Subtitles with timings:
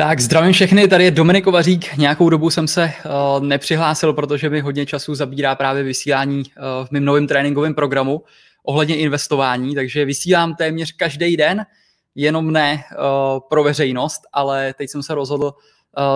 [0.00, 1.96] Tak zdravím všechny, tady je Dominik Kovařík.
[1.96, 6.90] Nějakou dobu jsem se uh, nepřihlásil, protože mi hodně času zabírá právě vysílání uh, v
[6.90, 8.22] mém novém tréninkovém programu
[8.62, 11.66] ohledně investování, takže vysílám téměř každý den,
[12.14, 15.44] jenom ne uh, pro veřejnost, ale teď jsem se rozhodl,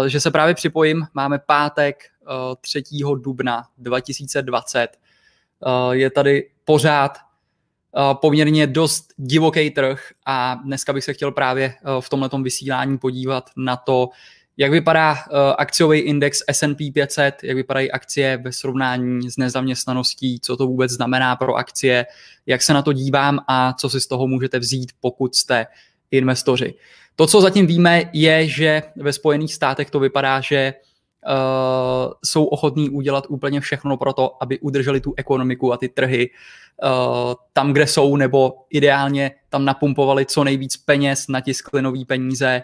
[0.01, 1.07] uh, že se právě připojím.
[1.15, 2.83] Máme pátek uh, 3.
[3.17, 4.89] dubna 2020.
[5.67, 7.19] Uh, je tady pořád
[8.13, 13.51] poměrně dost divoký trh a dneska bych se chtěl právě eh, v tomhle vysílání podívat
[13.57, 14.09] na to,
[14.57, 20.57] jak vypadá eh, akciový index S&P 500, jak vypadají akcie ve srovnání s nezaměstnaností, co
[20.57, 22.07] to vůbec znamená pro akcie,
[22.47, 25.67] jak se na to dívám a co si z toho můžete vzít, pokud jste
[26.11, 26.75] investoři.
[27.17, 30.75] To, co zatím víme, je, že ve Spojených státech to vypadá, že
[31.27, 36.31] uh, jsou ochotní udělat úplně všechno pro to, aby udrželi tu ekonomiku a ty trhy
[36.31, 42.63] uh, tam, kde jsou, nebo ideálně tam napumpovali co nejvíc peněz, natiskli nový peníze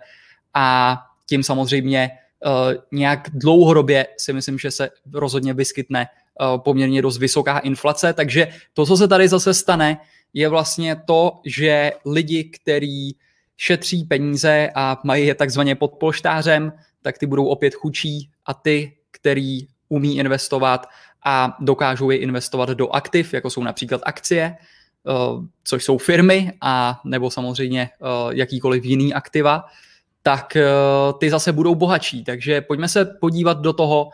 [0.55, 2.11] a tím samozřejmě
[2.47, 2.53] uh,
[2.93, 6.07] nějak dlouhodobě si myslím, že se rozhodně vyskytne
[6.41, 9.99] uh, poměrně dost vysoká inflace, takže to, co se tady zase stane,
[10.35, 13.17] je vlastně to, že lidi, kteří
[13.57, 18.97] šetří peníze a mají je takzvaně pod polštářem, tak ty budou opět chudší a ty,
[19.11, 20.87] který umí investovat
[21.25, 24.57] a dokážou je investovat do aktiv, jako jsou například akcie,
[25.09, 25.13] eh,
[25.65, 29.65] což jsou firmy a nebo samozřejmě eh, jakýkoliv jiný aktiva,
[30.23, 30.65] tak eh,
[31.19, 32.25] ty zase budou bohatší.
[32.25, 34.11] Takže pojďme se podívat do toho,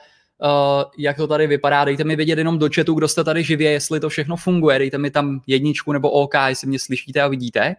[0.98, 1.84] jak to tady vypadá.
[1.84, 4.78] Dejte mi vědět jenom do chatu, kdo jste tady živě, jestli to všechno funguje.
[4.78, 7.74] Dejte mi tam jedničku nebo OK, jestli mě slyšíte a vidíte.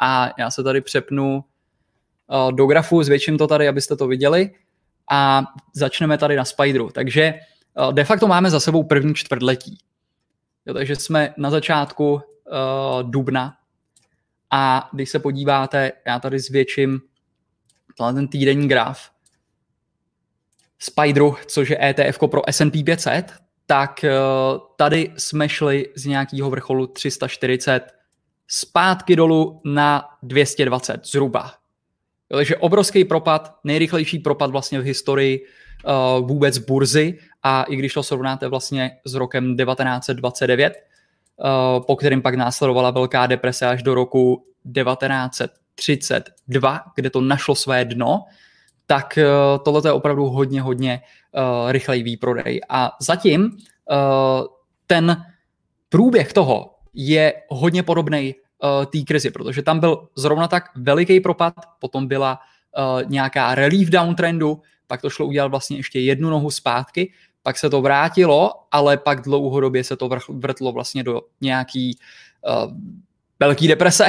[0.00, 1.44] A já se tady přepnu
[2.50, 4.50] do grafu, zvětším to tady, abyste to viděli
[5.10, 5.42] a
[5.74, 6.90] začneme tady na Spideru.
[6.90, 9.78] Takže eh, de facto máme za sebou první čtvrtletí.
[10.66, 13.56] Jo, takže jsme na začátku uh, dubna
[14.50, 17.00] a když se podíváte, já tady zvětším
[17.96, 19.10] ten týdenní graf
[20.78, 23.34] Spideru, což je ETF pro S&P 500,
[23.66, 27.94] tak uh, tady jsme šli z nějakého vrcholu 340
[28.48, 31.52] zpátky dolů na 220 zhruba.
[32.28, 35.46] Takže obrovský propad, nejrychlejší propad vlastně v historii
[35.86, 35.92] uh,
[36.26, 40.78] vůbec burzy a i když to srovnáte vlastně s rokem 1929, uh,
[41.46, 41.50] eh,
[41.86, 44.44] po kterým pak následovala velká deprese až do roku
[44.74, 48.24] 1932, kde to našlo své dno,
[48.86, 49.24] tak uh,
[49.64, 51.00] tohle je opravdu hodně, hodně
[51.32, 52.60] uh, rychlej výprodej.
[52.68, 53.50] A zatím uh,
[54.86, 55.24] ten
[55.88, 61.54] průběh toho je hodně podobný uh, té krizi, protože tam byl zrovna tak veliký propad,
[61.80, 62.38] potom byla
[62.78, 67.12] uh, nějaká relief downtrendu, pak to šlo udělat vlastně ještě jednu nohu zpátky,
[67.42, 71.98] pak se to vrátilo, ale pak dlouhodobě se to vrtlo vlastně do nějaký
[72.48, 72.72] uh,
[73.40, 74.06] velký deprese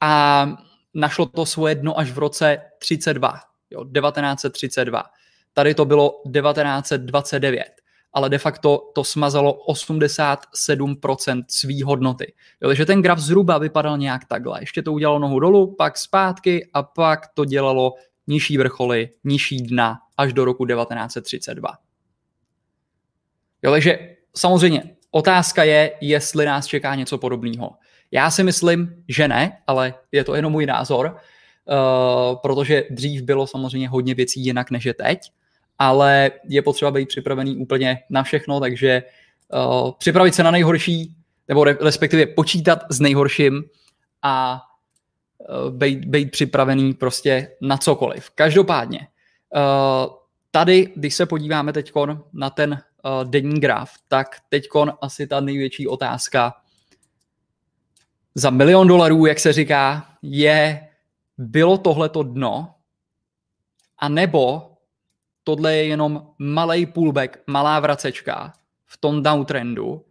[0.00, 0.46] a
[0.94, 3.40] našlo to svoje dno až v roce 32,
[3.70, 5.04] jo, 1932.
[5.52, 7.83] Tady to bylo 1929
[8.14, 12.32] ale de facto to smazalo 87% svý hodnoty.
[12.62, 14.62] Jo, takže ten graf zhruba vypadal nějak takhle.
[14.62, 17.94] Ještě to udělalo nohu dolů, pak zpátky a pak to dělalo
[18.26, 21.70] nižší vrcholy, nižší dna až do roku 1932.
[23.62, 27.70] Jo, takže samozřejmě otázka je, jestli nás čeká něco podobného.
[28.10, 33.46] Já si myslím, že ne, ale je to jenom můj názor, uh, protože dřív bylo
[33.46, 35.18] samozřejmě hodně věcí jinak než je teď
[35.78, 39.02] ale je potřeba být připravený úplně na všechno, takže
[39.54, 41.16] uh, připravit se na nejhorší,
[41.48, 43.64] nebo re, respektive počítat s nejhorším
[44.22, 44.62] a
[45.38, 48.30] uh, být, být připravený prostě na cokoliv.
[48.34, 50.12] Každopádně, uh,
[50.50, 51.92] tady, když se podíváme teď
[52.32, 54.64] na ten uh, denní graf, tak teď
[55.00, 56.54] asi ta největší otázka
[58.34, 60.88] za milion dolarů, jak se říká, je,
[61.38, 62.74] bylo tohleto dno,
[63.98, 64.73] a nebo
[65.44, 68.52] tohle je jenom malý pullback, malá vracečka
[68.86, 70.04] v tom downtrendu.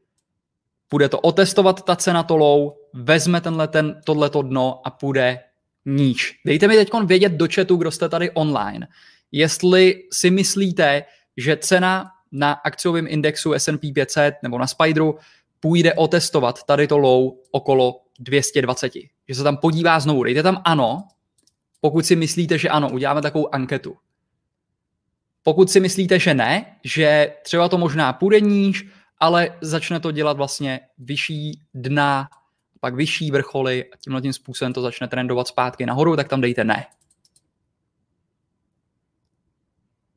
[0.90, 5.40] Bude to otestovat ta cena tolou, vezme tenhle ten, tohleto dno a půjde
[5.86, 6.40] níž.
[6.46, 8.88] Dejte mi teď vědět do chatu, kdo jste tady online,
[9.32, 11.04] jestli si myslíte,
[11.38, 15.18] že cena na akciovém indexu S&P 500 nebo na Spideru
[15.60, 18.94] půjde otestovat tady to low okolo 220.
[19.28, 20.24] Že se tam podívá znovu.
[20.24, 21.04] Dejte tam ano,
[21.82, 23.98] pokud si myslíte, že ano, uděláme takovou anketu.
[25.44, 28.88] Pokud si myslíte, že ne, že třeba to možná půjde níž,
[29.20, 32.30] ale začne to dělat vlastně vyšší dna,
[32.80, 36.64] pak vyšší vrcholy a tímhle tím způsobem to začne trendovat zpátky nahoru, tak tam dejte
[36.64, 36.86] ne.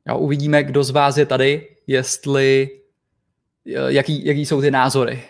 [0.05, 2.69] Já uvidíme, kdo z vás je tady, jestli,
[3.87, 5.23] jaký, jaký jsou ty názory.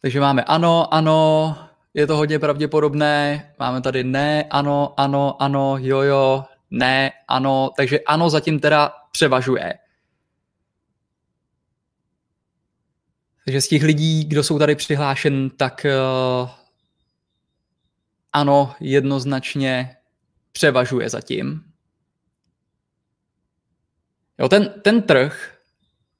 [0.00, 1.56] Takže máme ano, ano,
[1.94, 3.44] je to hodně pravděpodobné.
[3.58, 7.70] Máme tady ne, ano, ano, ano, jojo, ne, ano.
[7.76, 9.74] Takže ano zatím teda převažuje.
[13.44, 15.86] Takže z těch lidí, kdo jsou tady přihlášen, tak
[16.42, 16.50] uh,
[18.32, 19.96] ano, jednoznačně
[20.52, 21.64] převažuje zatím.
[24.38, 25.58] Jo, ten, ten trh,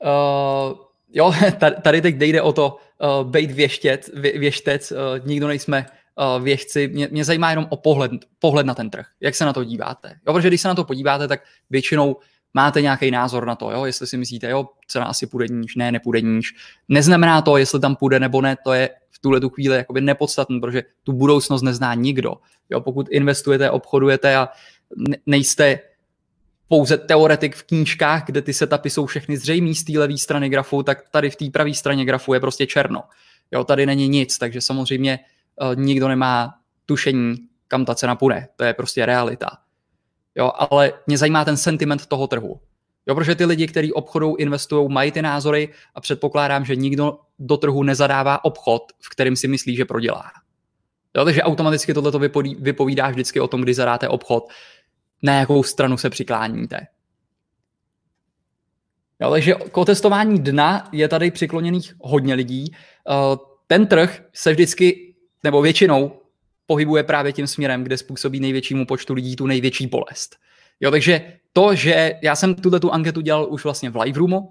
[0.04, 1.32] uh, jo,
[1.82, 2.76] tady teď jde o to
[3.20, 5.86] uh, být věštěc, vě, věštec, uh, nikdo nejsme
[6.36, 9.52] uh, věžci, mě, mě zajímá jenom o pohled, pohled na ten trh, jak se na
[9.52, 10.14] to díváte.
[10.26, 11.40] Jo, protože když se na to podíváte, tak
[11.70, 12.16] většinou
[12.54, 15.92] máte nějaký názor na to, jo, jestli si myslíte, jo, cena asi půjde níž, ne,
[15.92, 16.54] nepůjde níž.
[16.88, 20.60] Neznamená to, jestli tam půjde nebo ne, to je v tuhle tu chvíli jakoby nepodstatné,
[20.60, 22.34] protože tu budoucnost nezná nikdo.
[22.70, 24.48] Jo, pokud investujete, obchodujete a
[25.26, 25.80] nejste
[26.68, 30.82] pouze teoretik v knížkách, kde ty setupy jsou všechny zřejmý z té levé strany grafu,
[30.82, 33.02] tak tady v té pravé straně grafu je prostě černo.
[33.50, 35.18] Jo, tady není nic, takže samozřejmě
[35.60, 36.54] uh, nikdo nemá
[36.86, 37.36] tušení,
[37.68, 38.48] kam ta cena půjde.
[38.56, 39.48] To je prostě realita.
[40.34, 42.60] Jo, ale mě zajímá ten sentiment toho trhu.
[43.06, 47.56] Jo, protože ty lidi, kteří obchodou investují, mají ty názory a předpokládám, že nikdo do
[47.56, 50.24] trhu nezadává obchod, v kterém si myslí, že prodělá.
[51.16, 52.28] Jo, takže automaticky tohle
[52.58, 54.48] vypovídá vždycky o tom, kdy zadáte obchod,
[55.22, 56.86] na jakou stranu se přikláníte.
[59.20, 62.72] Jo, takže k otestování dna je tady přikloněných hodně lidí.
[62.72, 63.36] Eh,
[63.66, 66.12] ten trh se vždycky, nebo většinou,
[66.66, 70.36] pohybuje právě tím směrem, kde způsobí největšímu počtu lidí tu největší bolest.
[70.80, 74.38] Jo, takže to, že já jsem tuhle tu anketu dělal už vlastně v live roomu
[74.38, 74.50] uh,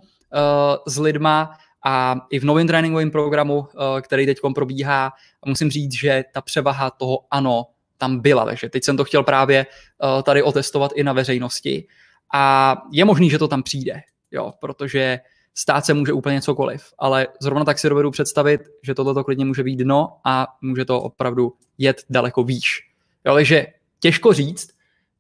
[0.87, 3.67] s lidma a i v novém tréninkovém programu, uh,
[4.01, 5.13] který teď probíhá,
[5.45, 7.65] musím říct, že ta převaha toho ano
[7.97, 11.87] tam byla, takže teď jsem to chtěl právě uh, tady otestovat i na veřejnosti
[12.33, 14.01] a je možný, že to tam přijde,
[14.31, 15.19] jo, protože
[15.55, 19.63] stát se může úplně cokoliv, ale zrovna tak si dovedu představit, že tohle klidně může
[19.63, 22.89] být dno a může to opravdu jet daleko výš.
[23.25, 23.67] Jo, takže
[23.99, 24.69] těžko říct,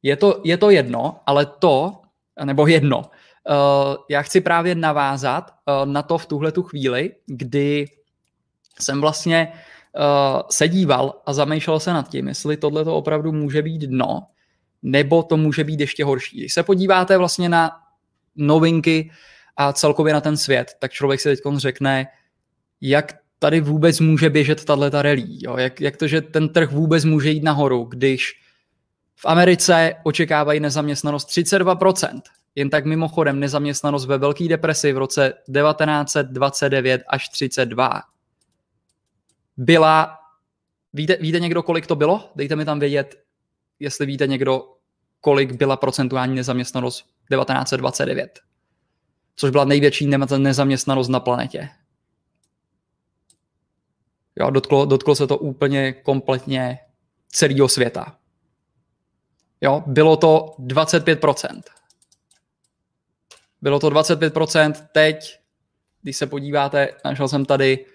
[0.03, 2.01] je to, je to jedno, ale to,
[2.43, 7.85] nebo jedno, uh, já chci právě navázat uh, na to v tuhle tu chvíli, kdy
[8.79, 9.59] jsem vlastně uh,
[10.49, 14.27] se díval a zamýšlel se nad tím, jestli tohle to opravdu může být dno,
[14.83, 16.37] nebo to může být ještě horší.
[16.37, 17.71] Když se podíváte vlastně na
[18.35, 19.11] novinky
[19.57, 22.07] a celkově na ten svět, tak člověk si teď řekne,
[22.81, 25.57] jak tady vůbec může běžet tahle ta rally, jo?
[25.57, 28.41] Jak, jak to, že ten trh vůbec může jít nahoru, když
[29.15, 32.21] v Americe očekávají nezaměstnanost 32%.
[32.55, 38.01] Jen tak mimochodem nezaměstnanost ve Velké depresi v roce 1929 až 32
[39.57, 40.17] byla,
[40.93, 42.31] víte, víte někdo, kolik to bylo?
[42.35, 43.23] Dejte mi tam vědět,
[43.79, 44.73] jestli víte někdo,
[45.21, 48.39] kolik byla procentuální nezaměstnanost 1929.
[49.35, 50.07] Což byla největší
[50.37, 51.69] nezaměstnanost na planetě.
[54.35, 56.79] Jo, dotklo, dotklo se to úplně kompletně
[57.27, 58.15] celého světa.
[59.61, 61.61] Jo, bylo to 25%.
[63.61, 65.39] Bylo to 25%, teď,
[66.01, 67.85] když se podíváte, našel jsem tady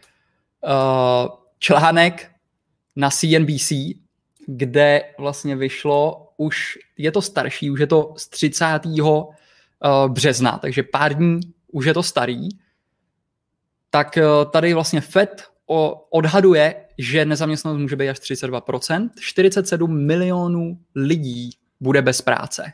[0.60, 2.30] uh, článek
[2.96, 3.72] na CNBC,
[4.46, 8.80] kde vlastně vyšlo, už je to starší, už je to z 30.
[8.86, 11.40] Uh, března, takže pár dní
[11.72, 12.48] už je to starý,
[13.90, 15.44] tak uh, tady vlastně Fed
[16.10, 21.50] odhaduje, že nezaměstnanost může být až 32%, 47 milionů lidí
[21.80, 22.72] bude bez práce.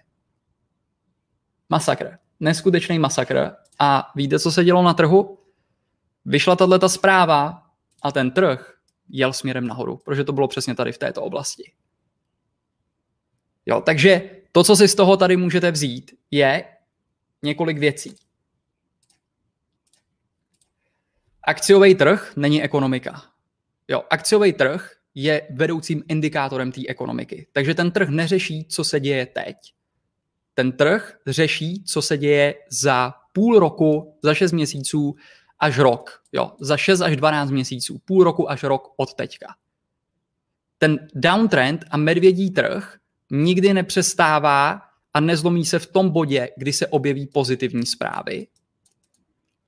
[1.68, 2.18] Masakr.
[2.40, 3.50] Neskutečný masakr.
[3.78, 5.38] A víte, co se dělo na trhu?
[6.24, 7.62] Vyšla tato zpráva
[8.02, 8.77] a ten trh
[9.08, 11.72] jel směrem nahoru, protože to bylo přesně tady v této oblasti.
[13.66, 16.64] Jo, takže to, co si z toho tady můžete vzít, je
[17.42, 18.16] několik věcí.
[21.42, 23.22] Akciový trh není ekonomika.
[23.88, 27.46] Jo, akciový trh je vedoucím indikátorem té ekonomiky.
[27.52, 29.56] Takže ten trh neřeší, co se děje teď.
[30.54, 35.14] Ten trh řeší, co se děje za půl roku, za šest měsíců
[35.60, 36.22] až rok.
[36.32, 39.46] Jo, za 6 až 12 měsíců, půl roku až rok od teďka.
[40.78, 42.96] Ten downtrend a medvědí trh
[43.30, 44.82] nikdy nepřestává
[45.14, 48.46] a nezlomí se v tom bodě, kdy se objeví pozitivní zprávy,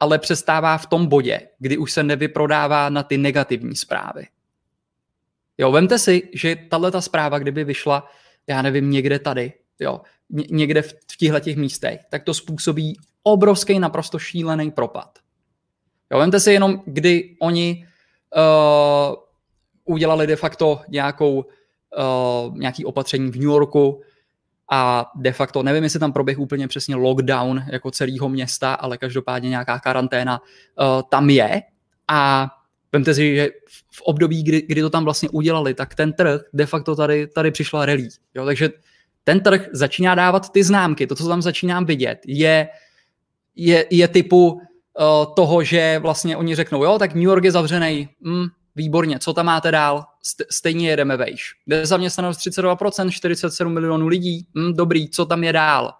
[0.01, 4.27] ale přestává v tom bodě, kdy už se nevyprodává na ty negativní zprávy.
[5.59, 8.11] Jo, vemte si, že tahle ta zpráva, kdyby vyšla,
[8.47, 10.01] já nevím, někde tady, jo,
[10.51, 15.19] někde v, těchto těch místech, tak to způsobí obrovský, naprosto šílený propad.
[16.13, 17.87] Jo, vemte si jenom, kdy oni
[18.37, 19.15] uh,
[19.85, 24.03] udělali de facto nějakou, uh, nějaký opatření v New Yorku
[24.71, 29.51] a de facto, nevím, jestli tam proběh úplně přesně lockdown jako celého města, ale každopádně
[29.51, 31.63] nějaká karanténa uh, tam je
[32.09, 32.51] a
[32.93, 33.49] Vemte si, že
[33.93, 37.51] v období, kdy, kdy to tam vlastně udělali, tak ten trh de facto tady, tady
[37.51, 38.09] přišla relí.
[38.35, 38.45] Jo?
[38.45, 38.71] Takže
[39.25, 42.69] ten trh začíná dávat ty známky, to, co tam začínám vidět, je,
[43.57, 44.61] je, je typu
[45.37, 49.47] toho, že vlastně oni řeknou, jo, tak New York je zavřený, mm, výborně, co tam
[49.47, 50.05] máte dál,
[50.51, 51.53] stejně jedeme vejš.
[51.65, 55.93] Kde zaměstnanost 32%, 47 milionů lidí, mm, dobrý, co tam je dál?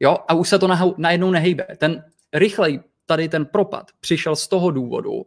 [0.00, 1.66] Jo, a už se to najednou nehejbe.
[1.78, 5.26] Ten rychlej tady ten propad přišel z toho důvodu,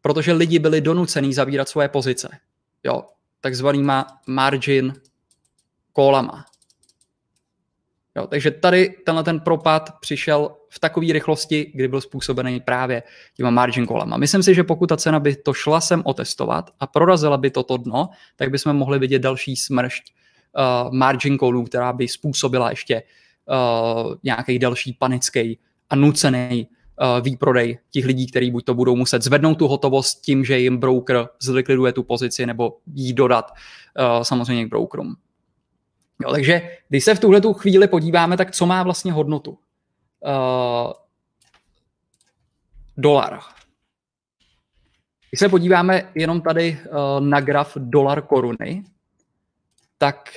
[0.00, 2.28] protože lidi byli donucený zavírat svoje pozice.
[2.84, 3.02] Jo,
[3.40, 4.94] takzvanýma margin
[5.92, 6.44] kolama.
[8.16, 13.02] Jo, takže tady tenhle ten propad přišel v takové rychlosti, kdy byl způsobený právě
[13.36, 14.16] těma margin kolama.
[14.16, 17.76] Myslím si, že pokud ta cena by to šla sem otestovat a prorazila by toto
[17.76, 23.02] dno, tak bychom mohli vidět další smršť uh, margin callů, která by způsobila ještě
[23.48, 25.58] uh, nějaký další panický
[25.90, 26.68] a nucený
[27.00, 30.78] uh, výprodej těch lidí, kteří buď to budou muset zvednout tu hotovost tím, že jim
[30.78, 35.16] broker zlikviduje tu pozici nebo jí dodat uh, samozřejmě k brokerům.
[36.20, 39.50] Jo, takže když se v tuhle tu chvíli podíváme, tak co má vlastně hodnotu?
[39.50, 40.92] Uh,
[42.96, 43.40] dolar.
[45.30, 48.84] Když se podíváme jenom tady uh, na graf dolar koruny,
[49.98, 50.30] tak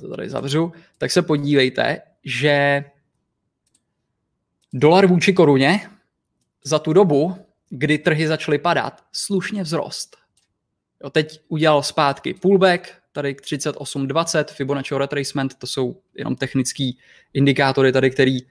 [0.00, 2.84] to tady zavřu, tak se podívejte, že
[4.72, 5.90] dolar vůči koruně
[6.64, 7.36] za tu dobu,
[7.68, 10.16] kdy trhy začaly padat, slušně vzrost.
[11.04, 16.90] Jo, teď udělal zpátky pullback, tady k 38.20, Fibonacci retracement, to jsou jenom technické
[17.34, 18.48] indikátory tady, který uh,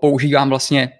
[0.00, 0.98] používám vlastně,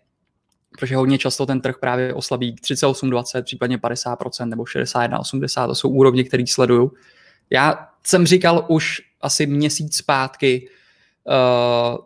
[0.79, 5.89] protože hodně často ten trh právě oslabí k 38.20, případně 50% nebo 61.80, to jsou
[5.89, 6.93] úrovně, které sleduju.
[7.51, 10.69] Já jsem říkal už asi měsíc zpátky,
[11.25, 11.99] uh,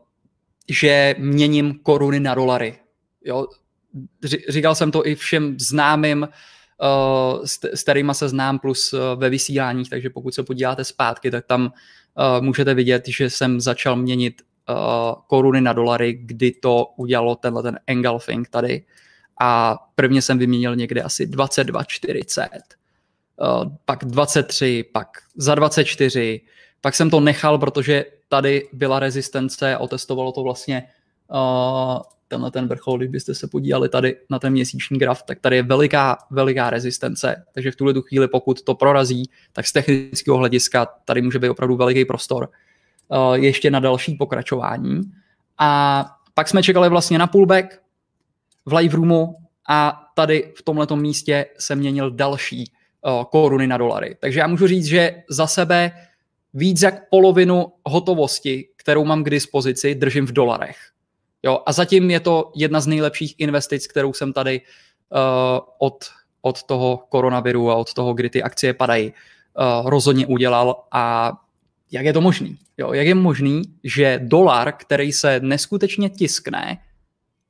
[0.69, 2.79] že měním koruny na dolary.
[3.25, 3.47] Jo?
[4.49, 6.29] Říkal jsem to i všem známým,
[7.45, 11.47] s, s kterýma se znám plus uh, ve vysíláních, takže pokud se podíváte zpátky, tak
[11.47, 14.43] tam uh, můžete vidět, že jsem začal měnit
[15.27, 18.85] koruny na dolary, kdy to udělalo tenhle ten engulfing tady.
[19.41, 22.49] A prvně jsem vyměnil někde asi 22,40,
[23.37, 26.41] uh, pak 23, pak za 24,
[26.81, 30.89] pak jsem to nechal, protože tady byla rezistence, otestovalo to vlastně
[32.29, 35.57] uh, tenhle ten vrchol, když byste se podívali tady na ten měsíční graf, tak tady
[35.57, 40.37] je veliká, veliká rezistence, takže v tuhle tu chvíli, pokud to prorazí, tak z technického
[40.37, 42.49] hlediska tady může být opravdu veliký prostor
[43.09, 45.01] uh, ještě na další pokračování.
[45.59, 46.05] A
[46.35, 47.81] pak jsme čekali vlastně na pullback
[48.67, 49.37] v live roomu
[49.69, 52.71] a tady v tomto místě se měnil další
[53.07, 54.17] uh, koruny na dolary.
[54.21, 55.93] Takže já můžu říct, že za sebe
[56.55, 60.77] víc jak polovinu hotovosti, kterou mám k dispozici, držím v dolarech.
[61.43, 65.19] Jo, a zatím je to jedna z nejlepších investic, kterou jsem tady uh,
[65.79, 66.05] od,
[66.43, 71.33] od toho koronaviru a od toho, kdy ty akcie padají, uh, rozhodně udělal a
[71.91, 72.59] jak je to možný?
[72.79, 76.79] Jo, jak je možný, že dolar, který se neskutečně tiskne,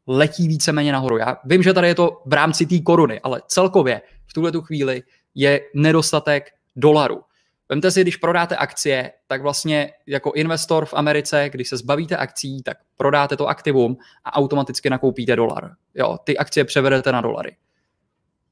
[0.06, 1.16] letí víceméně nahoru.
[1.16, 4.60] Já vím, že tady je to v rámci té koruny, ale celkově v tuhle tu
[4.60, 5.02] chvíli
[5.34, 7.20] je nedostatek dolaru.
[7.68, 12.62] Vemte si, když prodáte akcie, tak vlastně jako investor v Americe, když se zbavíte akcí,
[12.62, 15.70] tak prodáte to aktivum a automaticky nakoupíte dolar.
[15.94, 17.56] Jo, ty akcie převedete na dolary.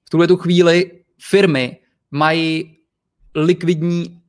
[0.04, 1.78] V tuhle tu chvíli firmy
[2.11, 2.78] mají
[3.35, 4.23] likvidní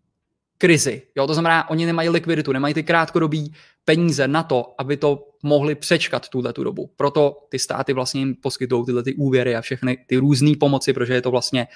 [0.58, 1.02] krizi.
[1.16, 3.54] Jo, to znamená, oni nemají likviditu, nemají ty krátkodobí
[3.86, 6.92] peníze na to, aby to mohli přečkat tuhle tu dobu.
[6.96, 11.14] Proto ty státy vlastně jim poskytují tyhle ty úvěry a všechny ty různé pomoci, protože
[11.14, 11.68] je to vlastně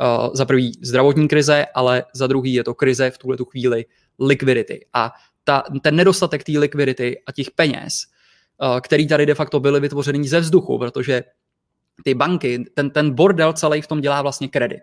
[0.00, 3.84] uh, za prvý zdravotní krize, ale za druhý je to krize v tuhle tu chvíli
[4.18, 4.86] likvidity.
[4.92, 5.12] A
[5.44, 8.02] ta, ten nedostatek té likvidity a těch peněz,
[8.62, 11.22] uh, který tady de facto byly vytvořený ze vzduchu, protože
[12.04, 14.82] ty banky, ten, ten bordel celý v tom dělá vlastně kredit.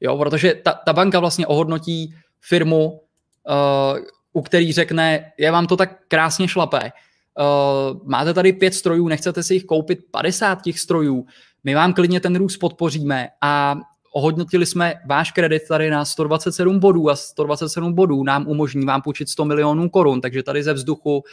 [0.00, 3.98] Jo, protože ta, ta banka vlastně ohodnotí firmu, uh,
[4.32, 6.92] u který řekne, je vám to tak krásně šlapé,
[7.38, 11.26] uh, máte tady pět strojů, nechcete si jich koupit 50 těch strojů,
[11.64, 13.76] my vám klidně ten růst podpoříme a
[14.16, 19.28] ohodnotili jsme váš kredit tady na 127 bodů a 127 bodů nám umožní vám půjčit
[19.28, 21.24] 100 milionů korun, takže tady ze vzduchu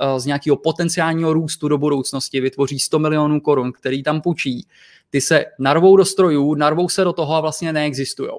[0.00, 4.66] eh, z nějakého potenciálního růstu do budoucnosti vytvoří 100 milionů korun, který tam půjčí.
[5.10, 8.30] Ty se narvou do strojů, narvou se do toho a vlastně neexistují.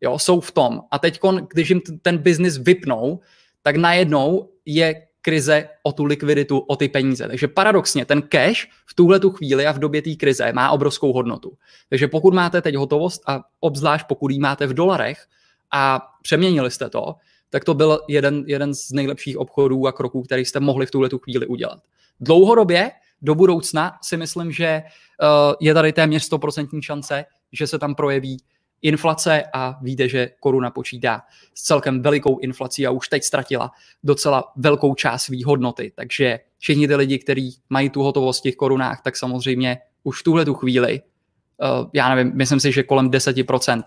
[0.00, 0.80] Jo, jsou v tom.
[0.90, 1.20] A teď,
[1.54, 3.20] když jim ten biznis vypnou,
[3.62, 7.28] tak najednou je krize o tu likviditu, o ty peníze.
[7.28, 11.12] Takže paradoxně ten cash v tuhle tu chvíli a v době té krize má obrovskou
[11.12, 11.52] hodnotu.
[11.88, 15.26] Takže pokud máte teď hotovost a obzvlášť pokud ji máte v dolarech
[15.72, 17.14] a přeměnili jste to,
[17.50, 21.08] tak to byl jeden, jeden z nejlepších obchodů a kroků, který jste mohli v tuhle
[21.08, 21.78] tu chvíli udělat.
[22.20, 22.90] Dlouhodobě
[23.22, 28.36] do budoucna si myslím, že uh, je tady téměř 100% šance, že se tam projeví
[28.84, 31.22] inflace a víte, že koruna počítá
[31.54, 33.70] s celkem velikou inflací a už teď ztratila
[34.02, 35.92] docela velkou část svý hodnoty.
[35.96, 40.24] Takže všichni ty lidi, kteří mají tu hotovost v těch korunách, tak samozřejmě už v
[40.24, 43.82] tuhle tu chvíli, uh, já nevím, myslím si, že kolem 10% uh,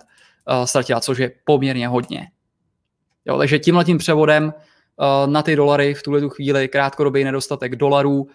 [0.47, 2.27] eh, ztratila, což je poměrně hodně.
[3.25, 8.21] Jo, takže tímhletím převodem uh, na ty dolary v tuhle tu chvíli krátkodobý nedostatek dolarů,
[8.21, 8.27] uh,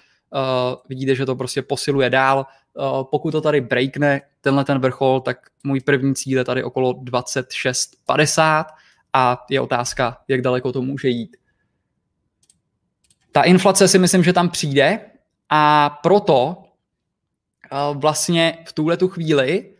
[0.88, 2.46] vidíte, že to prostě posiluje dál.
[2.74, 6.92] Uh, pokud to tady breakne, tenhle ten vrchol, tak můj první cíl je tady okolo
[6.92, 8.64] 26,50
[9.12, 11.36] a je otázka, jak daleko to může jít.
[13.32, 15.00] Ta inflace si myslím, že tam přijde
[15.48, 19.72] a proto uh, vlastně v tuhle tu chvíli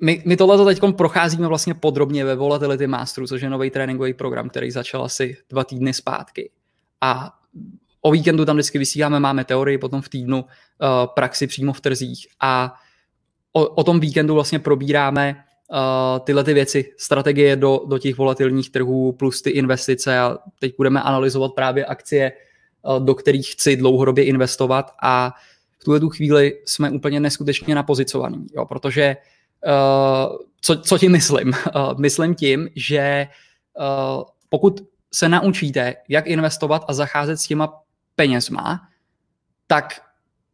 [0.00, 4.48] my, my tohle teď procházíme vlastně podrobně ve Volatility Masteru, což je nový tréninkový program,
[4.48, 6.50] který začal asi dva týdny zpátky.
[7.00, 7.38] A
[8.06, 10.46] o víkendu tam vždycky vysíláme, máme teorii, potom v týdnu uh,
[11.14, 12.74] praxi přímo v trzích a
[13.52, 15.36] o, o tom víkendu vlastně probíráme
[15.70, 20.74] uh, tyhle ty věci, strategie do, do těch volatilních trhů plus ty investice a teď
[20.76, 22.32] budeme analyzovat právě akcie,
[22.82, 25.34] uh, do kterých chci dlouhodobě investovat a
[25.78, 29.16] v tuhle tu chvíli jsme úplně neskutečně napozicovaní, jo, protože
[29.66, 31.48] uh, co, co tím myslím?
[31.48, 31.54] Uh,
[31.98, 33.26] myslím tím, že
[33.78, 34.80] uh, pokud
[35.14, 37.85] se naučíte, jak investovat a zacházet s těma
[38.16, 38.88] penězma,
[39.66, 40.00] tak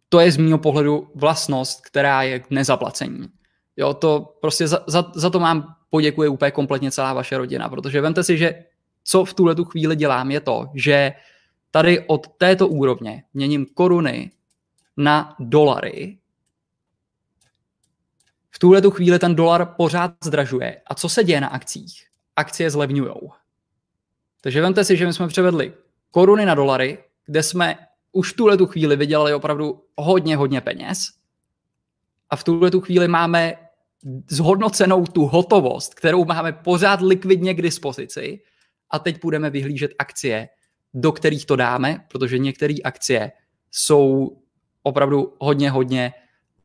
[0.09, 3.29] to je z mého pohledu vlastnost, která je k nezaplacení.
[3.77, 8.01] Jo, to prostě za, za, za to mám poděkuje úplně kompletně celá vaše rodina, protože
[8.01, 8.65] vemte si, že
[9.05, 11.13] co v tuhle tu chvíli dělám, je to, že
[11.71, 14.31] tady od této úrovně měním koruny
[14.97, 16.19] na dolary.
[18.51, 20.83] V tuhle tu chvíli ten dolar pořád zdražuje.
[20.87, 22.07] A co se děje na akcích?
[22.37, 23.15] Akcie zlevňují.
[24.41, 25.75] Takže vemte si, že my jsme převedli
[26.11, 26.99] koruny na dolary,
[27.33, 27.79] kde jsme
[28.13, 30.99] už v tuhle tu chvíli vydělali opravdu hodně, hodně peněz
[32.31, 33.55] a v tuhle tu chvíli máme
[34.31, 38.43] zhodnocenou tu hotovost, kterou máme pořád likvidně k dispozici
[38.91, 40.49] a teď budeme vyhlížet akcie,
[40.95, 43.33] do kterých to dáme, protože některé akcie
[43.71, 44.37] jsou
[44.83, 46.13] opravdu hodně, hodně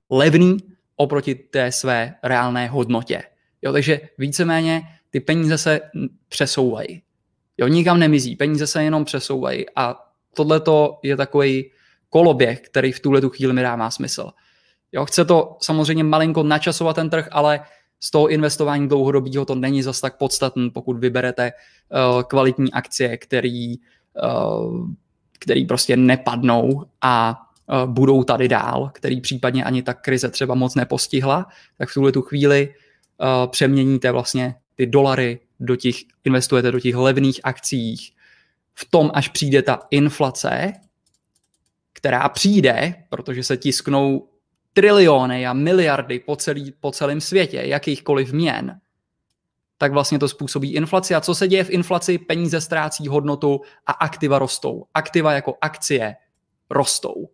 [0.09, 0.57] levný
[0.95, 3.23] oproti té své reálné hodnotě.
[3.61, 5.79] Jo, takže víceméně ty peníze se
[6.29, 7.01] přesouvají.
[7.57, 10.61] Jo, nikam nemizí, peníze se jenom přesouvají a tohle
[11.03, 11.71] je takový
[12.09, 14.31] koloběh, který v tuhle tu chvíli mi dává smysl.
[14.91, 17.59] Jo, chce to samozřejmě malinko načasovat ten trh, ale
[17.99, 23.75] z toho investování dlouhodobého to není zas tak podstatné, pokud vyberete uh, kvalitní akcie, který,
[23.77, 24.87] uh,
[25.39, 30.75] který prostě nepadnou a uh, budou tady dál, který případně ani ta krize třeba moc
[30.75, 36.79] nepostihla, tak v tuhle tu chvíli uh, přeměníte vlastně ty dolary do těch, investujete do
[36.79, 38.16] těch levných akcích,
[38.79, 40.73] v tom, až přijde ta inflace,
[41.93, 44.29] která přijde, protože se tisknou
[44.73, 48.79] triliony a miliardy po, celý, po celém světě, jakýchkoliv měn,
[49.77, 51.15] tak vlastně to způsobí inflaci.
[51.15, 52.17] A co se děje v inflaci?
[52.17, 54.85] Peníze ztrácí hodnotu a aktiva rostou.
[54.93, 56.15] Aktiva jako akcie
[56.69, 57.29] rostou.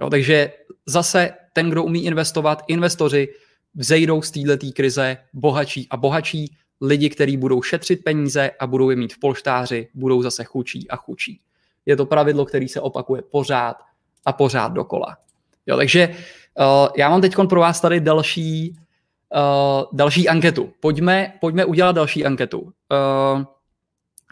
[0.00, 0.52] Jo, takže
[0.86, 3.28] zase ten, kdo umí investovat, investoři
[3.74, 8.96] vzejdou z této krize bohatší a bohatší, lidi, kteří budou šetřit peníze a budou je
[8.96, 11.40] mít v polštáři, budou zase chučí a chučí.
[11.86, 13.76] Je to pravidlo, které se opakuje pořád
[14.24, 15.16] a pořád dokola.
[15.66, 18.76] Jo, takže uh, já mám teď pro vás tady další,
[19.34, 20.72] uh, další anketu.
[20.80, 22.60] Pojďme, pojďme udělat další anketu.
[22.60, 23.44] Uh,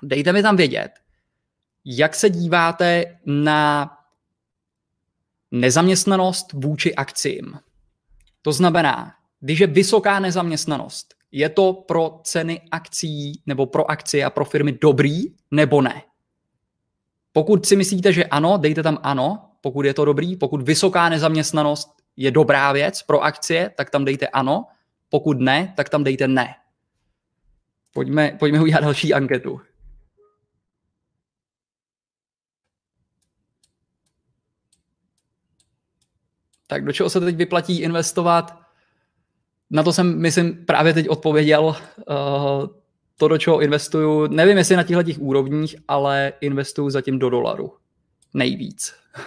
[0.03, 0.91] dejte mi tam vědět,
[1.85, 3.91] jak se díváte na
[5.51, 7.59] nezaměstnanost vůči akcím.
[8.43, 14.31] To znamená, když je vysoká nezaměstnanost, je to pro ceny akcí nebo pro akcie a
[14.31, 16.03] pro firmy dobrý nebo ne?
[17.33, 20.37] Pokud si myslíte, že ano, dejte tam ano, pokud je to dobrý.
[20.37, 24.67] Pokud vysoká nezaměstnanost je dobrá věc pro akcie, tak tam dejte ano.
[25.09, 26.55] Pokud ne, tak tam dejte ne.
[27.93, 29.61] Pojďme, pojďme udělat další anketu.
[36.67, 38.64] Tak do čeho se teď vyplatí investovat?
[39.75, 41.63] Na to jsem, myslím, právě teď odpověděl.
[41.63, 41.75] Uh,
[43.17, 47.73] to, do čeho investuju, nevím, jestli na těchto těch úrovních, ale investuju zatím do dolaru.
[48.35, 48.95] Nejvíc.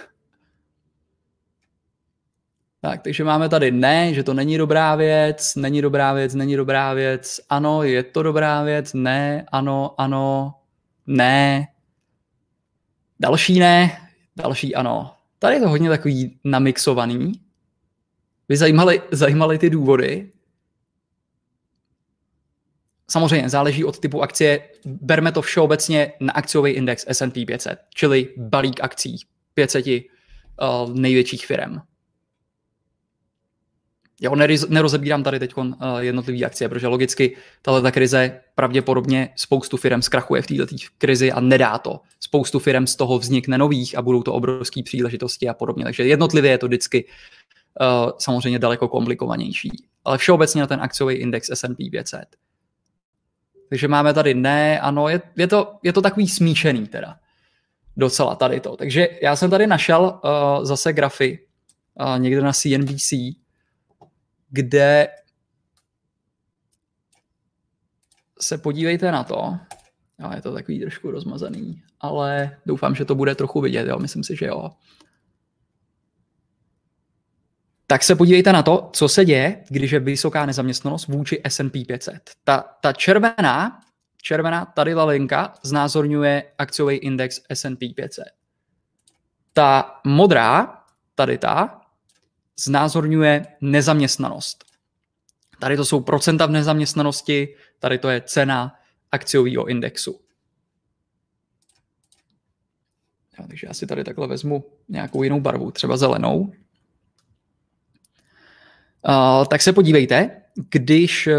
[2.80, 6.94] tak, takže máme tady ne, že to není dobrá věc, není dobrá věc, není dobrá
[6.94, 10.54] věc, ano, je to dobrá věc, ne, ano, ano,
[11.06, 11.66] ne,
[13.20, 15.14] další ne, další ano.
[15.38, 17.32] Tady je to hodně takový namixovaný.
[18.48, 20.32] Vy zajímali, zajímali ty důvody,
[23.10, 24.62] Samozřejmě záleží od typu akcie.
[24.84, 29.16] Berme to všeobecně na akciový index S&P 500, čili balík akcí
[29.54, 31.78] 500 uh, uh, největších firm.
[34.20, 34.34] Jo,
[34.68, 40.46] nerozebírám tady teď uh, jednotlivé akcie, protože logicky tato krize pravděpodobně spoustu firm zkrachuje v
[40.46, 40.66] této
[40.98, 42.00] krizi a nedá to.
[42.20, 45.84] Spoustu firm z toho vznikne nových a budou to obrovské příležitosti a podobně.
[45.84, 47.04] Takže jednotlivě je to vždycky
[47.80, 49.70] uh, samozřejmě daleko komplikovanější.
[50.04, 52.47] Ale všeobecně na ten akciový index S&P 500.
[53.68, 57.18] Takže máme tady ne, ano, je, je, to, je to takový smíšený teda.
[57.96, 58.76] Docela tady to.
[58.76, 61.46] Takže já jsem tady našel uh, zase grafy
[61.94, 63.12] uh, někde na CNBC,
[64.50, 65.08] kde
[68.40, 69.58] se podívejte na to.
[70.18, 74.24] Jo, je to takový trošku rozmazaný, ale doufám, že to bude trochu vidět, jo, myslím
[74.24, 74.70] si, že jo.
[77.90, 82.30] Tak se podívejte na to, co se děje, když je vysoká nezaměstnanost vůči S&P 500.
[82.44, 83.80] Ta, ta červená,
[84.22, 88.24] červená tady ta linka znázorňuje akciový index S&P 500.
[89.52, 90.82] Ta modrá,
[91.14, 91.80] tady ta,
[92.58, 94.64] znázorňuje nezaměstnanost.
[95.58, 98.74] Tady to jsou procenta v nezaměstnanosti, tady to je cena
[99.12, 100.20] akciového indexu.
[103.38, 106.52] Ja, takže já si tady takhle vezmu nějakou jinou barvu, třeba zelenou.
[109.08, 110.30] Uh, tak se podívejte,
[110.70, 111.34] když uh,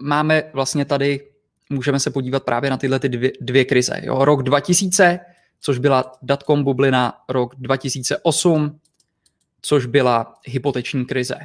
[0.00, 1.20] máme vlastně tady,
[1.70, 4.00] můžeme se podívat právě na tyhle ty dvě, dvě krize.
[4.02, 4.24] Jo?
[4.24, 5.20] Rok 2000,
[5.60, 8.80] což byla datcom bublina, rok 2008,
[9.62, 11.38] což byla hypoteční krize.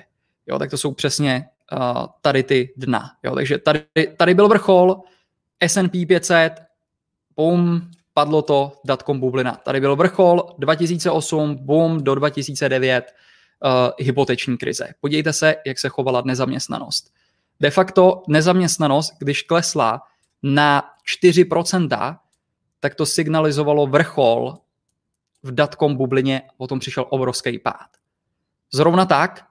[0.47, 3.11] Jo, tak to jsou přesně uh, tady ty dna.
[3.23, 3.83] Jo, takže tady,
[4.17, 5.01] tady byl vrchol,
[5.67, 6.53] S&P 500,
[7.35, 7.81] bum,
[8.13, 9.51] padlo to, datcom bublina.
[9.51, 13.05] Tady byl vrchol 2008, bum, do 2009,
[13.65, 14.87] uh, hypoteční krize.
[14.99, 17.13] Podívejte se, jak se chovala nezaměstnanost.
[17.59, 20.01] De facto nezaměstnanost, když klesla
[20.43, 20.83] na
[21.21, 22.17] 4%,
[22.79, 24.53] tak to signalizovalo vrchol
[25.43, 27.87] v datcom bublině, potom přišel obrovský pád.
[28.73, 29.45] Zrovna tak,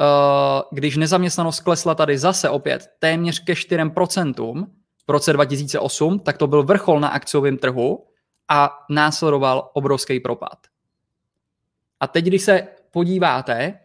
[0.00, 4.66] eh, když nezaměstnanost klesla tady zase opět téměř ke 4%
[5.06, 8.06] v roce 2008, tak to byl vrchol na akciovém trhu
[8.48, 10.58] a následoval obrovský propad.
[12.00, 13.80] A teď, když se podíváte, eh,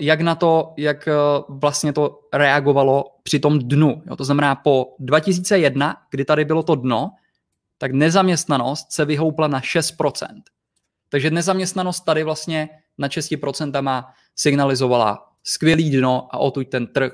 [0.00, 1.12] jak na to, jak eh,
[1.48, 4.02] vlastně to reagovalo při tom dnu.
[4.06, 7.10] Jo, to znamená po 2001, kdy tady bylo to dno,
[7.78, 10.42] tak nezaměstnanost se vyhoupla na 6%.
[11.08, 12.68] Takže nezaměstnanost tady vlastně
[12.98, 14.04] na 6%
[14.36, 17.12] signalizovala skvělý dno a odtud ten trh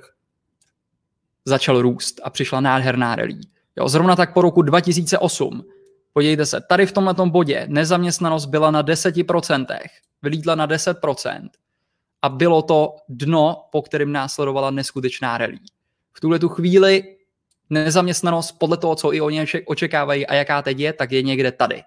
[1.44, 3.40] začal růst a přišla nádherná rally.
[3.76, 5.62] Jo, zrovna tak po roku 2008.
[6.12, 9.66] Podívejte se, tady v tomhle bodě nezaměstnanost byla na 10%,
[10.26, 11.48] vylítla na 10%
[12.22, 15.58] a bylo to dno, po kterém následovala neskutečná rally.
[16.12, 17.16] V tuhle tu chvíli
[17.70, 21.82] nezaměstnanost podle toho, co i oni očekávají a jaká teď je, tak je někde tady.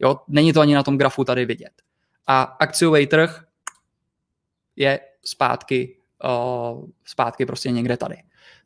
[0.00, 1.72] Jo, není to ani na tom grafu tady vidět.
[2.26, 3.44] A akciový trh
[4.76, 8.16] je zpátky, uh, zpátky prostě někde tady.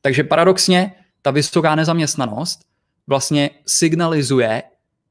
[0.01, 2.61] Takže paradoxně ta vysoká nezaměstnanost
[3.07, 4.63] vlastně signalizuje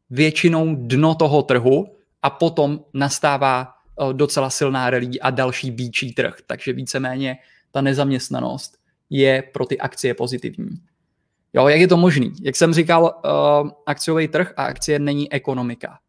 [0.10, 3.75] většinou dno toho trhu a potom nastává
[4.14, 6.36] docela silná relí a další býčí trh.
[6.48, 7.38] Takže víceméně
[7.72, 8.78] ta nezaměstnanost
[9.10, 10.70] je pro ty akcie pozitivní.
[11.54, 12.34] Jo, jak je to možný?
[12.42, 16.00] Jak jsem říkal, uh, akciový trh a akcie není ekonomika.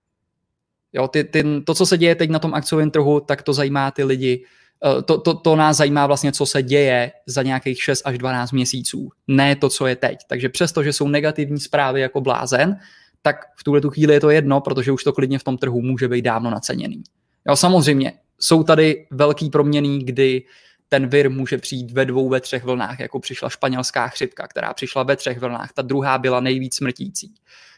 [0.92, 3.90] Jo, ty, ty, to, co se děje teď na tom akciovém trhu, tak to zajímá
[3.90, 4.44] ty lidi.
[4.84, 8.52] Eh, to, to, to nás zajímá vlastně, co se děje za nějakých 6 až 12
[8.52, 10.18] měsíců, ne to, co je teď.
[10.28, 12.76] Takže přesto, že jsou negativní zprávy jako blázen,
[13.22, 15.82] tak v tuhle tu chvíli je to jedno, protože už to klidně v tom trhu
[15.82, 17.02] může být dávno naceněný.
[17.48, 20.42] Jo, samozřejmě, jsou tady velký proměny, kdy
[20.88, 25.02] ten vir může přijít ve dvou, ve třech vlnách, jako přišla španělská chřipka, která přišla
[25.02, 25.72] ve třech vlnách.
[25.72, 27.34] Ta druhá byla nejvíc smrtící.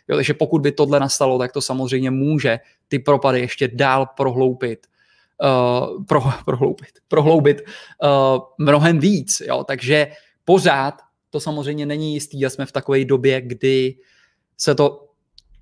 [0.09, 4.87] Jo, takže pokud by tohle nastalo, tak to samozřejmě může ty propady ještě dál prohloupit,
[5.43, 7.61] uh, pro, prohloupit, prohloubit
[8.03, 8.09] uh,
[8.59, 9.43] mnohem víc.
[9.47, 9.65] Jo?
[9.65, 10.07] Takže
[10.45, 10.95] pořád
[11.31, 13.97] to samozřejmě není jistý a jsme v takové době, kdy
[14.57, 15.09] se to,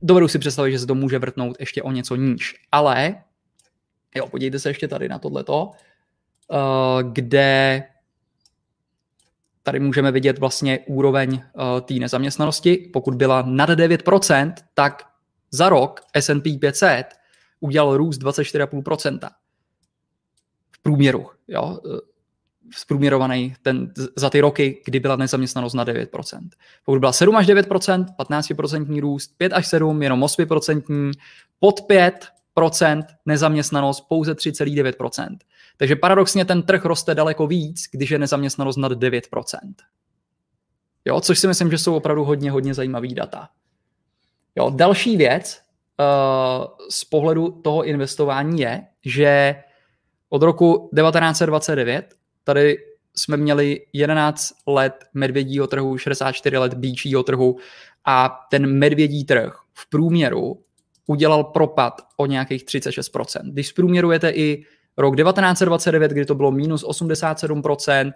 [0.02, 2.54] dovedu si představit, že se to může vrtnout ještě o něco níž.
[2.72, 3.14] Ale,
[4.16, 5.70] jo, podívejte se ještě tady na tohleto,
[6.48, 7.82] uh, kde
[9.62, 12.90] tady můžeme vidět vlastně úroveň uh, té nezaměstnanosti.
[12.92, 15.02] Pokud byla nad 9%, tak
[15.50, 17.06] za rok S&P 500
[17.60, 19.30] udělal růst 24,5%
[20.72, 21.26] v průměru.
[21.48, 21.78] Jo?
[21.86, 21.98] Eh,
[22.74, 26.48] zprůměrovaný ten, za ty roky, kdy byla nezaměstnanost na 9%.
[26.84, 31.12] Pokud byla 7 až 9%, 15% růst, 5 až 7, jenom 8%,
[31.58, 32.12] pod 5%
[33.26, 35.36] nezaměstnanost pouze 3,9%.
[35.76, 39.20] Takže paradoxně ten trh roste daleko víc, když je nezaměstnanost nad 9%.
[41.04, 43.48] Jo, což si myslím, že jsou opravdu hodně, hodně zajímavý data.
[44.56, 45.60] Jo, další věc,
[46.90, 49.56] z pohledu toho investování je, že
[50.28, 52.14] od roku 1929
[52.44, 52.76] tady
[53.14, 57.56] jsme měli 11 let medvědího trhu, 64 let bíčího trhu
[58.04, 60.64] a ten medvědí trh v průměru
[61.06, 63.52] udělal propad o nějakých 36%.
[63.52, 64.64] Když zprůměrujete i
[64.96, 68.12] rok 1929, kdy to bylo minus 87%,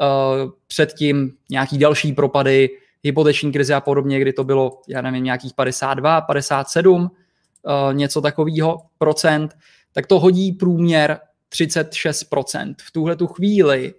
[0.00, 2.70] uh, předtím nějaký další propady,
[3.02, 8.82] hypoteční krize a podobně, kdy to bylo, já nevím, nějakých 52, 57, uh, něco takového
[8.98, 9.56] procent,
[9.92, 12.74] tak to hodí průměr 36%.
[12.80, 13.94] V tuhle tu chvíli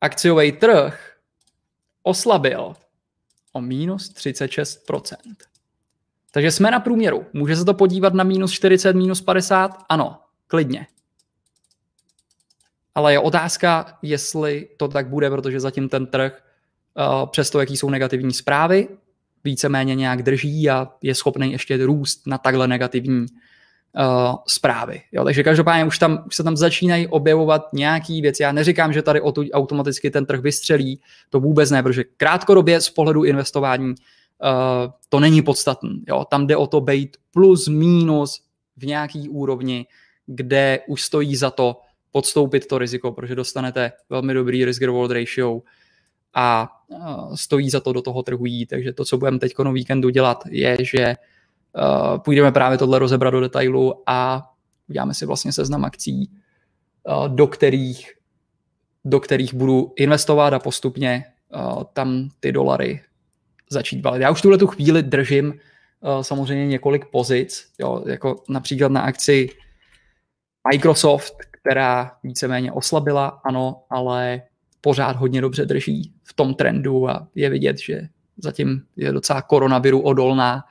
[0.00, 1.16] akciový trh
[2.02, 2.74] oslabil
[3.52, 5.16] o minus 36%.
[6.30, 7.26] Takže jsme na průměru.
[7.32, 9.84] Může se to podívat na minus 40, minus 50?
[9.88, 10.86] Ano, klidně.
[12.94, 16.42] Ale je otázka, jestli to tak bude, protože zatím ten trh,
[16.94, 18.88] uh, přesto jaký jsou negativní zprávy,
[19.44, 25.02] víceméně nějak drží a je schopný ještě růst na takhle negativní uh, zprávy.
[25.12, 28.42] Jo, takže každopádně už, tam, už se tam začínají objevovat nějaký věci.
[28.42, 29.20] Já neříkám, že tady
[29.52, 33.94] automaticky ten trh vystřelí, to vůbec ne, protože krátkodobě z pohledu investování
[34.42, 36.02] uh, to není podstatný.
[36.08, 36.24] Jo.
[36.30, 38.40] Tam jde o to být plus, minus
[38.76, 39.86] v nějaký úrovni,
[40.26, 45.60] kde už stojí za to podstoupit to riziko, protože dostanete velmi dobrý risk reward ratio
[46.34, 48.66] a uh, stojí za to do toho trhu jít.
[48.66, 51.16] Takže to, co budeme teď o víkendu dělat, je, že
[51.72, 54.50] uh, půjdeme právě tohle rozebrat do detailu a
[54.88, 56.30] uděláme si vlastně seznam akcí,
[57.28, 58.12] do kterých,
[59.04, 61.24] do kterých budu investovat a postupně
[61.92, 63.00] tam ty dolary
[63.70, 64.22] začít balit.
[64.22, 69.50] Já už tuhle tu chvíli držím uh, samozřejmě několik pozic, jo, jako například na akci
[70.72, 74.42] Microsoft, která víceméně oslabila, ano, ale
[74.80, 80.00] pořád hodně dobře drží v tom trendu a je vidět, že zatím je docela koronaviru
[80.00, 80.64] odolná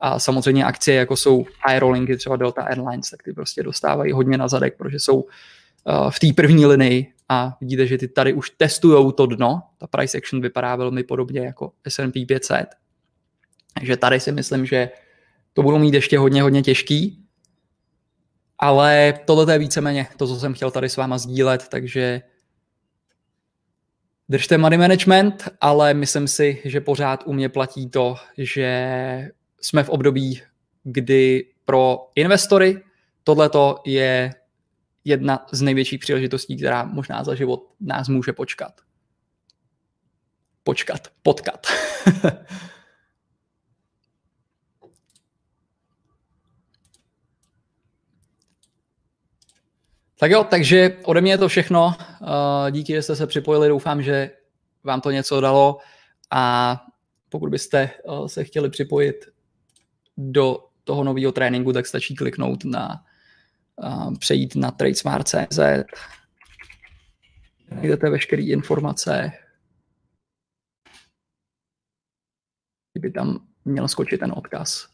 [0.00, 4.48] a samozřejmě akcie, jako jsou aerolinky, třeba Delta Airlines, tak ty prostě dostávají hodně na
[4.48, 9.12] zadek, protože jsou uh, v té první linii a vidíte, že ty tady už testují
[9.16, 9.62] to dno.
[9.78, 12.66] Ta price action vypadá velmi podobně jako S&P 500.
[13.74, 14.90] Takže tady si myslím, že
[15.52, 17.24] to budou mít ještě hodně, hodně těžký.
[18.58, 22.22] Ale tohle je víceméně to, co jsem chtěl tady s váma sdílet, takže
[24.28, 29.28] držte money management, ale myslím si, že pořád u mě platí to, že
[29.60, 30.42] jsme v období,
[30.82, 32.82] kdy pro investory
[33.24, 34.34] tohleto je
[35.04, 38.80] jedna z největších příležitostí, která možná za život nás může počkat.
[40.64, 41.66] Počkat, potkat.
[50.18, 51.94] tak jo, takže ode mě je to všechno.
[52.00, 53.68] Eh, díky, že jste se připojili.
[53.68, 54.30] Doufám, že
[54.84, 55.78] vám to něco dalo
[56.30, 56.76] a
[57.28, 57.90] pokud byste eh,
[58.28, 59.16] se chtěli připojit
[60.16, 63.03] do toho nového tréninku, tak stačí kliknout na
[64.18, 65.58] přejít na tradesmart.cz,
[67.74, 69.32] najdete veškeré informace,
[72.92, 74.88] kdyby tam měl skočit ten odkaz.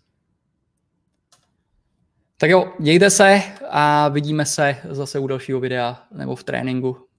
[2.36, 7.09] Tak jo, mějte se a vidíme se zase u dalšího videa nebo v tréninku.